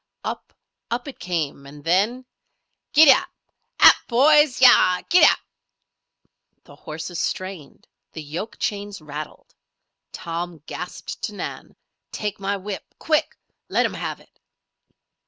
[0.23, 0.51] Up,
[0.89, 2.25] up it came, and then
[2.91, 3.29] "Gid ap!
[3.81, 4.59] 'Ap, boys!
[4.59, 5.03] Yah!
[5.11, 5.39] Gid ap!"
[6.63, 7.87] The horses strained.
[8.13, 9.53] The yoke chains rattled.
[10.11, 11.75] Tom gasped to Nan:
[12.11, 12.83] "Take my whip!
[12.97, 13.37] Quick!
[13.69, 14.39] Let 'em have it!"